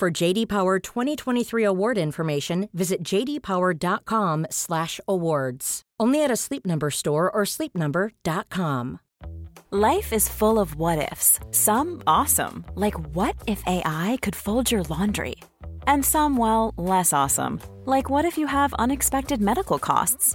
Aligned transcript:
For 0.00 0.10
JD 0.10 0.48
Power 0.48 0.78
2023 0.78 1.62
award 1.62 1.98
information, 1.98 2.70
visit 2.72 3.02
jdpower.com/awards. 3.04 5.82
Only 6.00 6.24
at 6.24 6.30
a 6.30 6.36
Sleep 6.36 6.64
Number 6.64 6.90
store 6.90 7.30
or 7.30 7.42
sleepnumber.com. 7.44 9.00
Life 9.70 10.14
is 10.14 10.26
full 10.26 10.58
of 10.58 10.74
what 10.76 11.12
ifs. 11.12 11.38
Some 11.50 12.02
awesome, 12.06 12.64
like 12.76 12.98
what 13.14 13.36
if 13.46 13.62
AI 13.66 14.16
could 14.22 14.34
fold 14.34 14.70
your 14.70 14.84
laundry? 14.84 15.34
And 15.86 16.02
some 16.02 16.38
well, 16.38 16.72
less 16.78 17.12
awesome, 17.12 17.60
like 17.84 18.08
what 18.08 18.24
if 18.24 18.38
you 18.38 18.46
have 18.46 18.72
unexpected 18.78 19.42
medical 19.42 19.78
costs? 19.78 20.34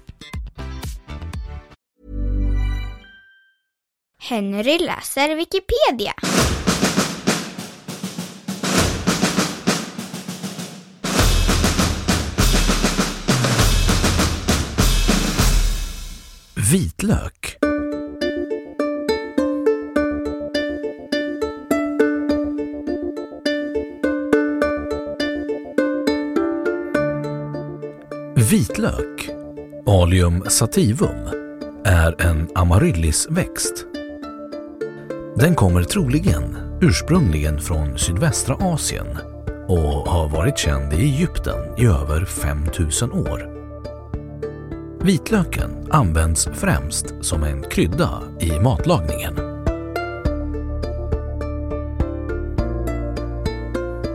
Henry 4.31 4.77
läser 4.77 5.35
Wikipedia. 5.35 6.13
Vitlök. 16.71 17.57
Vitlök, 28.35 29.29
Allium 29.85 30.43
sativum, 30.49 31.29
är 31.83 32.21
en 32.21 32.49
amaryllisväxt. 32.55 33.85
Den 35.41 35.55
kommer 35.55 35.83
troligen 35.83 36.57
ursprungligen 36.81 37.61
från 37.61 37.97
sydvästra 37.97 38.55
Asien 38.55 39.07
och 39.67 40.07
har 40.09 40.29
varit 40.29 40.57
känd 40.57 40.93
i 40.93 40.95
Egypten 40.95 41.79
i 41.79 41.85
över 41.85 42.25
5000 42.25 43.11
år. 43.11 43.49
Vitlöken 45.03 45.87
används 45.91 46.49
främst 46.53 47.05
som 47.21 47.43
en 47.43 47.63
krydda 47.63 48.21
i 48.39 48.59
matlagningen. 48.59 49.39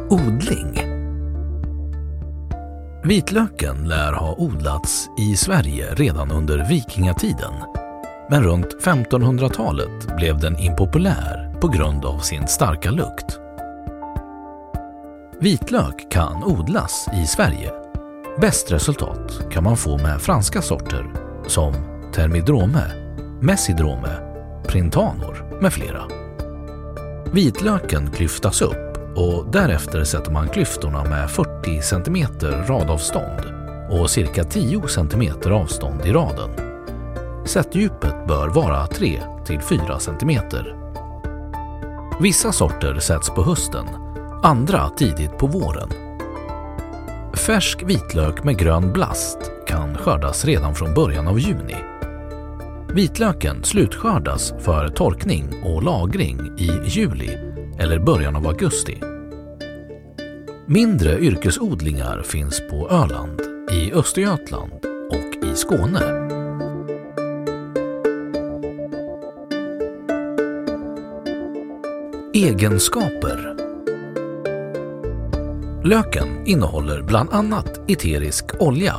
Odling 0.09 0.81
Vitlöken 3.05 3.89
lär 3.89 4.13
ha 4.13 4.35
odlats 4.39 5.09
i 5.19 5.37
Sverige 5.37 5.95
redan 5.95 6.31
under 6.31 6.69
vikingatiden 6.69 7.53
men 8.31 8.43
runt 8.43 8.77
1500-talet 8.85 10.17
blev 10.17 10.39
den 10.39 10.59
impopulär 10.59 11.53
på 11.61 11.69
grund 11.69 12.05
av 12.05 12.19
sin 12.19 12.47
starka 12.47 12.91
lukt. 12.91 13.39
Vitlök 15.41 16.11
kan 16.11 16.45
odlas 16.45 17.09
i 17.15 17.27
Sverige. 17.27 17.73
Bäst 18.41 18.73
resultat 18.73 19.41
kan 19.53 19.65
man 19.65 19.77
få 19.77 19.99
med 19.99 20.21
franska 20.21 20.63
sorter 20.63 21.07
som 21.47 21.75
termidrome, 22.15 22.85
Messidrome, 23.41 24.17
Printanor 24.67 25.59
med 25.61 25.73
flera. 25.73 26.03
Vitlöken 27.33 28.11
klyftas 28.11 28.63
upp 28.63 29.17
och 29.17 29.53
därefter 29.53 30.05
sätter 30.05 30.31
man 30.31 30.49
klyftorna 30.49 31.05
med 31.05 31.31
40 31.31 31.83
cm 31.83 32.27
radavstånd 32.69 33.41
och 33.91 34.11
cirka 34.11 34.45
10 34.45 34.89
cm 34.89 35.53
avstånd 35.53 36.07
i 36.07 36.13
raden. 36.13 36.66
Sättdjupet 37.47 38.27
bör 38.27 38.49
vara 38.49 38.87
3 38.87 39.23
4 39.69 39.99
cm. 39.99 40.41
Vissa 42.21 42.53
sorter 42.53 42.99
sätts 42.99 43.31
på 43.31 43.43
hösten, 43.43 43.87
andra 44.43 44.89
tidigt 44.89 45.39
på 45.39 45.47
våren. 45.47 45.89
Färsk 47.35 47.83
vitlök 47.83 48.45
med 48.45 48.59
grön 48.59 48.93
blast 48.93 49.39
kan 49.67 49.97
skördas 49.99 50.45
redan 50.45 50.75
från 50.75 50.95
början 50.95 51.29
av 51.29 51.41
juni. 51.41 51.77
Vitlöken 52.95 53.65
slutskördas 53.65 54.55
för 54.61 54.89
torkning 54.89 55.63
och 55.65 55.83
lagring 55.83 56.59
i 56.59 56.71
juli 56.85 57.39
eller 57.79 57.99
början 57.99 58.37
av 58.37 58.47
augusti. 58.47 59.01
Mindre 60.67 61.19
yrkesodlingar 61.19 62.23
finns 62.23 62.63
på 62.71 62.89
Öland, 62.91 63.41
i 63.73 63.93
Östergötland 63.93 64.73
och 65.11 65.47
i 65.47 65.57
Skåne. 65.57 66.26
Egenskaper 72.37 73.55
Löken 75.85 76.47
innehåller 76.47 77.03
bland 77.03 77.31
annat 77.33 77.91
eterisk 77.91 78.45
olja, 78.61 78.95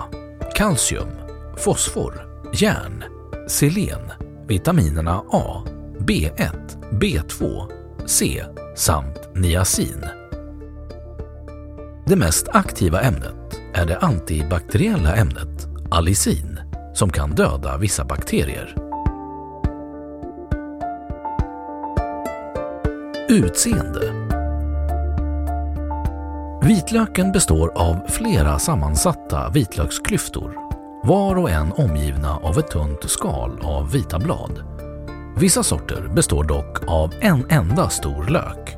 kalcium, 0.55 1.07
fosfor, 1.57 2.13
järn, 2.53 3.03
selen, 3.47 4.11
vitaminerna 4.47 5.23
A, 5.31 5.63
B1, 5.99 6.51
B2, 6.91 7.65
C 8.05 8.43
samt 8.75 9.35
niacin. 9.35 10.05
Det 12.05 12.15
mest 12.15 12.47
aktiva 12.47 13.01
ämnet 13.01 13.61
är 13.73 13.85
det 13.85 13.97
antibakteriella 13.97 15.15
ämnet 15.15 15.67
allicin 15.91 16.59
som 16.93 17.09
kan 17.09 17.31
döda 17.31 17.77
vissa 17.77 18.05
bakterier. 18.05 18.86
Utseende 23.29 24.27
Vitlöken 26.61 27.31
består 27.31 27.71
av 27.75 27.99
flera 28.07 28.59
sammansatta 28.59 29.49
vitlöksklyftor, 29.49 30.53
var 31.03 31.35
och 31.35 31.49
en 31.49 31.71
omgivna 31.71 32.37
av 32.37 32.59
ett 32.59 32.71
tunt 32.71 33.09
skal 33.09 33.59
av 33.63 33.91
vita 33.91 34.19
blad. 34.19 34.63
Vissa 35.37 35.63
sorter 35.63 36.11
består 36.15 36.43
dock 36.43 36.77
av 36.87 37.13
en 37.19 37.45
enda 37.49 37.89
stor 37.89 38.23
lök. 38.27 38.77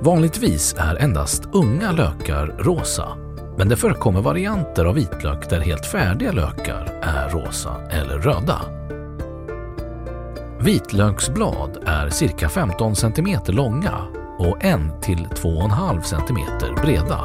Vanligtvis 0.00 0.74
är 0.78 0.96
endast 0.96 1.42
unga 1.52 1.92
lökar 1.92 2.46
rosa, 2.46 3.08
men 3.58 3.68
det 3.68 3.76
förekommer 3.76 4.20
varianter 4.20 4.84
av 4.84 4.94
vitlök 4.94 5.50
där 5.50 5.60
helt 5.60 5.86
färdiga 5.86 6.32
lökar 6.32 7.00
är 7.02 7.28
rosa 7.28 7.76
eller 7.90 8.18
röda. 8.18 8.60
Vitlöksblad 10.64 11.78
är 11.86 12.10
cirka 12.10 12.48
15 12.48 12.96
cm 12.96 13.38
långa 13.46 13.98
och 14.38 14.64
1 14.64 14.80
till 15.02 15.18
2,5 15.18 16.02
cm 16.02 16.36
breda. 16.82 17.20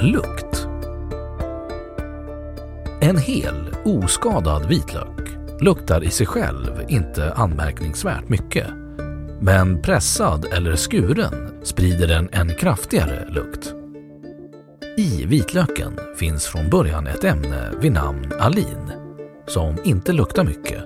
Lukt 0.00 0.68
En 3.00 3.18
hel, 3.18 3.74
oskadad 3.84 4.66
vitlök 4.66 5.36
luktar 5.60 6.04
i 6.04 6.10
sig 6.10 6.26
själv 6.26 6.84
inte 6.88 7.32
anmärkningsvärt 7.32 8.28
mycket. 8.28 8.66
Men 9.40 9.82
pressad 9.82 10.44
eller 10.52 10.76
skuren 10.76 11.60
sprider 11.62 12.08
den 12.08 12.28
en 12.32 12.54
kraftigare 12.54 13.28
lukt. 13.30 13.83
I 14.96 15.26
vitlöken 15.26 15.98
finns 16.16 16.46
från 16.46 16.70
början 16.70 17.06
ett 17.06 17.24
ämne 17.24 17.72
vid 17.80 17.92
namn 17.92 18.32
alin 18.40 18.92
som 19.46 19.76
inte 19.84 20.12
luktar 20.12 20.44
mycket. 20.44 20.84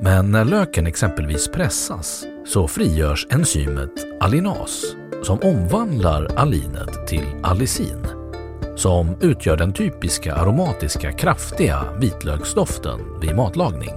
Men 0.00 0.30
när 0.30 0.44
löken 0.44 0.86
exempelvis 0.86 1.48
pressas 1.48 2.24
så 2.46 2.68
frigörs 2.68 3.26
enzymet 3.30 3.90
alinas 4.20 4.84
som 5.22 5.38
omvandlar 5.42 6.28
alinet 6.36 7.06
till 7.06 7.26
allicin 7.42 8.06
som 8.76 9.16
utgör 9.20 9.56
den 9.56 9.72
typiska 9.72 10.34
aromatiska 10.34 11.12
kraftiga 11.12 11.80
vitlöksdoften 11.98 13.20
vid 13.20 13.36
matlagning. 13.36 13.94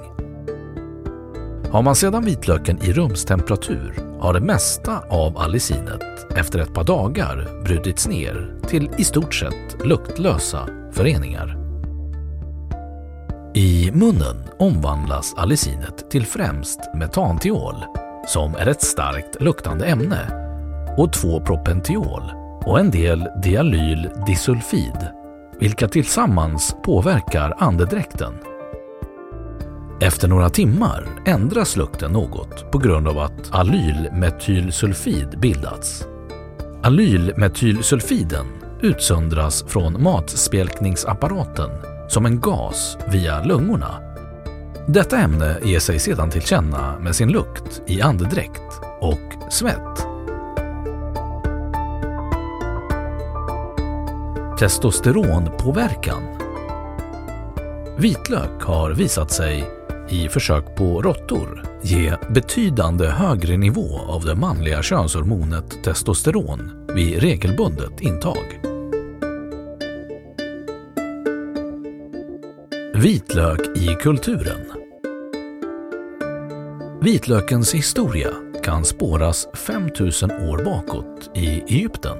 Har 1.72 1.82
man 1.82 1.96
sedan 1.96 2.26
vitlöken 2.26 2.82
i 2.84 2.94
rumstemperatur 2.94 4.13
har 4.24 4.34
det 4.34 4.42
mesta 4.42 5.04
av 5.10 5.38
allicinet 5.38 6.02
efter 6.36 6.60
ett 6.60 6.74
par 6.74 6.84
dagar 6.84 7.64
brutits 7.66 8.08
ner 8.08 8.56
till 8.68 8.90
i 8.98 9.04
stort 9.04 9.34
sett 9.34 9.86
luktlösa 9.86 10.68
föreningar. 10.92 11.58
I 13.56 13.92
munnen 13.94 14.44
omvandlas 14.60 15.34
allicinet 15.38 16.12
till 16.12 16.26
främst 16.26 16.80
metantiol 16.96 17.76
som 18.28 18.56
är 18.56 18.68
ett 18.68 18.82
starkt 18.82 19.42
luktande 19.42 19.86
ämne 19.86 20.20
och 20.98 21.10
2-propentiol 21.10 22.24
och 22.66 22.80
en 22.80 22.92
del 22.92 23.28
dialyldisulfid 23.44 25.08
vilka 25.60 25.88
tillsammans 25.88 26.76
påverkar 26.84 27.56
andedräkten. 27.58 28.34
Efter 30.04 30.28
några 30.28 30.50
timmar 30.50 31.08
ändras 31.26 31.76
lukten 31.76 32.12
något 32.12 32.72
på 32.72 32.78
grund 32.78 33.08
av 33.08 33.20
att 33.20 33.50
alylmetylsulfid 33.52 35.40
bildats. 35.40 36.08
Alylmetylsulfiden 36.84 38.46
utsöndras 38.82 39.64
från 39.68 40.04
matspjälkningsapparaten 40.04 41.70
som 42.10 42.26
en 42.26 42.40
gas 42.40 42.98
via 43.12 43.44
lungorna. 43.44 44.00
Detta 44.88 45.18
ämne 45.18 45.58
ger 45.64 45.80
sig 45.80 46.00
sedan 46.00 46.30
till 46.30 46.42
känna 46.42 47.00
med 47.00 47.16
sin 47.16 47.32
lukt 47.32 47.82
i 47.88 48.02
andedräkt 48.02 48.82
och 49.02 49.52
svett. 49.52 50.08
Testosteronpåverkan 54.60 56.24
Vitlök 57.98 58.64
har 58.64 58.92
visat 58.92 59.32
sig 59.32 59.83
i 60.10 60.30
försök 60.30 60.76
på 60.76 61.02
råttor 61.02 61.64
ge 61.82 62.14
betydande 62.30 63.08
högre 63.08 63.58
nivå 63.58 64.00
av 64.08 64.26
det 64.26 64.36
manliga 64.36 64.82
könshormonet 64.84 65.84
testosteron 65.84 66.88
vid 66.96 67.22
regelbundet 67.22 68.02
intag. 68.02 68.60
Vitlök 72.96 73.78
i 73.78 73.96
kulturen 74.02 74.62
Vitlökens 77.02 77.74
historia 77.74 78.30
kan 78.64 78.86
spåras 78.86 79.48
5000 79.54 80.32
år 80.32 80.64
bakåt 80.64 81.30
i 81.36 81.48
Egypten 81.48 82.18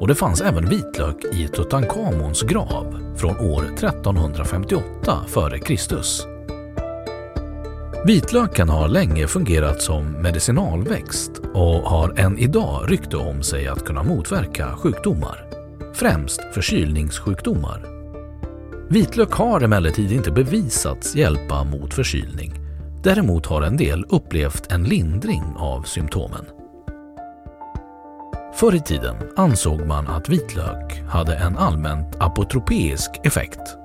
och 0.00 0.08
det 0.08 0.14
fanns 0.14 0.40
även 0.40 0.68
vitlök 0.68 1.24
i 1.32 1.48
Tutankhamons 1.48 2.42
grav 2.42 3.14
från 3.16 3.38
år 3.38 3.64
1358 3.64 5.24
f.Kr. 5.26 6.39
Vitlöken 8.04 8.68
har 8.68 8.88
länge 8.88 9.26
fungerat 9.26 9.82
som 9.82 10.12
medicinalväxt 10.12 11.30
och 11.54 11.90
har 11.90 12.18
än 12.18 12.38
idag 12.38 12.90
rykte 12.90 13.16
om 13.16 13.42
sig 13.42 13.68
att 13.68 13.84
kunna 13.84 14.02
motverka 14.02 14.76
sjukdomar, 14.76 15.46
främst 15.94 16.40
förkylningssjukdomar. 16.54 17.86
Vitlök 18.88 19.32
har 19.32 19.60
emellertid 19.60 20.12
inte 20.12 20.30
bevisats 20.30 21.16
hjälpa 21.16 21.64
mot 21.64 21.94
förkylning. 21.94 22.54
Däremot 23.02 23.46
har 23.46 23.62
en 23.62 23.76
del 23.76 24.04
upplevt 24.08 24.72
en 24.72 24.84
lindring 24.84 25.42
av 25.56 25.82
symptomen. 25.82 26.44
Förr 28.54 28.74
i 28.74 28.80
tiden 28.80 29.16
ansåg 29.36 29.86
man 29.86 30.06
att 30.06 30.28
vitlök 30.28 31.02
hade 31.08 31.34
en 31.34 31.56
allmänt 31.56 32.16
apotropeisk 32.18 33.10
effekt. 33.24 33.79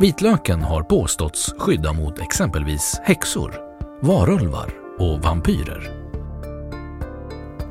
Vitlöken 0.00 0.62
har 0.62 0.82
påståtts 0.82 1.54
skydda 1.58 1.92
mot 1.92 2.18
exempelvis 2.18 3.00
häxor, 3.04 3.54
varulvar 4.00 4.70
och 4.98 5.22
vampyrer. 5.22 5.90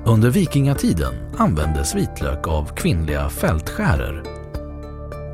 Under 0.06 0.30
vikingatiden 0.30 1.14
användes 1.38 1.96
vitlök 1.96 2.48
av 2.48 2.66
kvinnliga 2.76 3.30
fältskärer. 3.30 4.24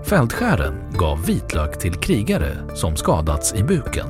Fältskären 0.03 0.73
gav 0.91 1.25
vitlök 1.25 1.79
till 1.79 1.93
krigare 1.93 2.57
som 2.75 2.95
skadats 2.95 3.53
i 3.53 3.63
buken. 3.63 4.07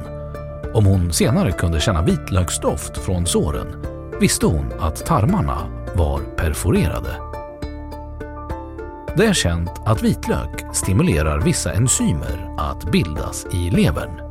Om 0.73 0.85
hon 0.85 1.13
senare 1.13 1.51
kunde 1.51 1.79
känna 1.79 2.01
vitlöksdoft 2.01 2.97
från 2.97 3.25
såren 3.25 3.85
visste 4.19 4.45
hon 4.45 4.73
att 4.79 5.05
tarmarna 5.05 5.87
var 5.95 6.19
perforerade. 6.19 7.32
Det 9.17 9.25
är 9.25 9.33
känt 9.33 9.69
att 9.85 10.03
vitlök 10.03 10.75
stimulerar 10.75 11.41
vissa 11.41 11.73
enzymer 11.73 12.55
att 12.57 12.91
bildas 12.91 13.45
i 13.53 13.69
levern. 13.69 14.21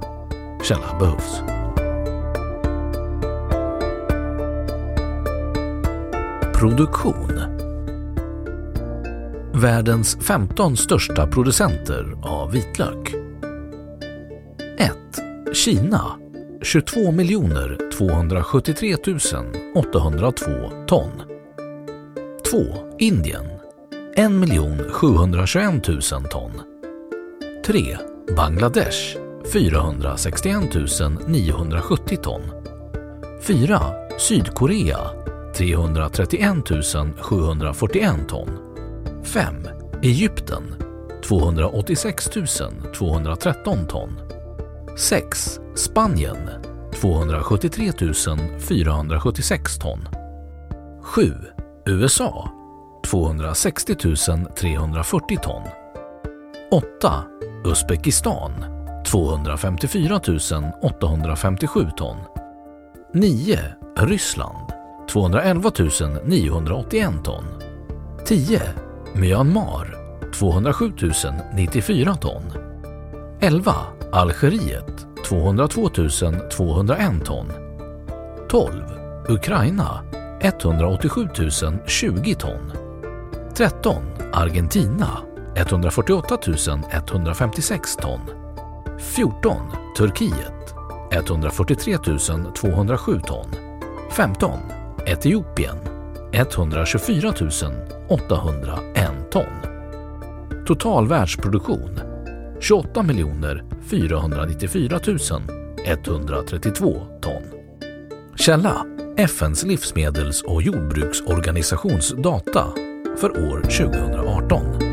Källa 0.62 0.98
behövs. 1.00 1.42
Produktion 6.54 7.42
Världens 9.54 10.18
15 10.20 10.76
största 10.76 11.26
producenter 11.26 12.14
av 12.22 12.50
vitlök 12.52 13.14
1. 14.78 14.92
Kina 15.52 16.02
22 16.62 16.98
273 17.96 18.96
802 19.74 20.46
ton 20.86 21.10
2. 22.50 22.58
Indien 22.98 23.51
1 24.16 24.46
721 24.46 25.80
000 26.10 26.22
ton 26.30 26.50
3. 27.64 27.96
Bangladesh 28.36 29.16
461 29.52 30.68
970 31.26 32.16
ton 32.16 32.42
4. 33.40 33.78
Sydkorea 34.18 34.98
331 35.54 36.82
741 36.82 38.26
ton 38.28 38.48
5. 39.24 39.54
Egypten 40.02 40.62
286 41.22 42.28
213 42.92 43.86
ton 43.86 44.10
6. 44.96 45.60
Spanien 45.74 46.50
273 47.00 47.92
476 48.58 49.78
ton 49.78 50.08
7. 51.16 51.34
USA 51.86 52.61
260 53.12 53.94
340 54.54 55.38
ton 55.42 55.62
8. 56.70 57.24
Uzbekistan 57.64 58.52
254 59.04 60.72
857 60.82 61.90
ton 61.96 62.16
9. 63.12 63.58
Ryssland 63.96 64.72
211 65.08 66.20
981 66.24 67.22
ton 67.22 67.44
10. 68.26 68.60
Myanmar 69.14 69.96
207 70.32 71.34
094 71.56 72.16
ton 72.16 72.42
11. 73.40 73.74
Algeriet 74.12 75.06
202 75.24 75.88
201 76.50 77.20
ton 77.20 77.46
12. 78.48 78.72
Ukraina 79.28 80.02
187 80.40 81.78
020 81.86 82.34
ton 82.34 82.81
13. 83.62 84.02
Argentina 84.32 85.18
148 85.56 86.38
156 86.90 87.96
ton 87.96 88.20
14. 88.98 89.56
Turkiet 89.96 90.74
143 91.12 91.98
207 92.54 93.20
ton 93.20 93.46
15. 94.10 94.58
Etiopien 95.06 95.76
124 96.32 97.34
801 98.08 99.30
ton 99.30 99.44
Total 100.66 101.08
världsproduktion 101.08 102.00
28 102.60 103.02
494 103.90 105.00
132 105.84 107.06
ton 107.20 107.42
Källa 108.36 108.86
FNs 109.16 109.64
livsmedels 109.64 110.42
och 110.42 110.62
jordbruksorganisations 110.62 112.14
data 112.16 112.66
för 113.18 113.30
år 113.30 113.60
2018. 113.60 114.92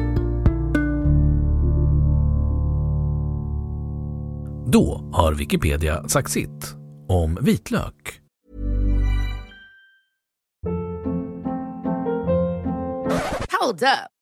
Då 4.71 5.09
har 5.13 5.33
Wikipedia 5.33 6.07
sagt 6.07 6.31
sitt 6.31 6.75
om 7.07 7.37
vitlök. 7.41 8.21
Hold 13.61 13.83
up. 13.83 14.18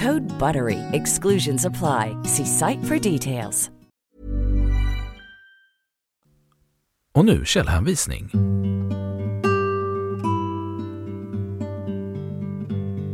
Code 0.00 0.38
BUTTERY. 0.38 0.78
Exclusions 0.92 1.66
apply. 1.66 2.16
See 2.24 2.46
site 2.46 2.84
for 2.84 2.98
details. 3.12 3.70
Och 7.14 7.24
nu 7.24 7.44
källhänvisning. 7.44 8.30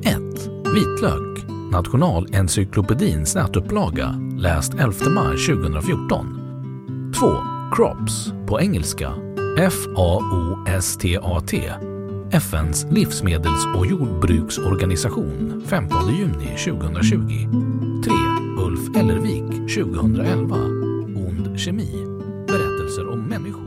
1. 0.05 0.16
Vitlök. 0.75 1.50
Nationalencyklopedins 1.73 3.35
nätupplaga. 3.35 4.14
Läst 4.38 4.75
11 4.75 5.11
maj 5.11 5.38
2014. 5.38 6.40
2. 7.21 7.26
Crops. 7.76 8.33
På 8.49 8.61
engelska. 8.61 9.12
F-A-O-S-T-A-T. 9.59 11.73
FNs 12.30 12.87
livsmedels 12.90 13.66
och 13.76 13.87
jordbruksorganisation 13.87 15.62
15 15.66 16.16
juni 16.16 16.56
2020. 16.59 17.18
3. 18.04 18.12
Ulf 18.64 18.97
Ellervik 18.97 19.75
2011. 19.75 20.56
Ond 21.16 21.61
kemi. 21.61 21.88
Berättelser 22.47 23.09
om 23.12 23.23
människor, 23.23 23.65